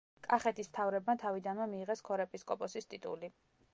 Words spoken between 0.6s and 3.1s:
მთავრებმა თავიდანვე მიიღეს ქორეპისკოპოსის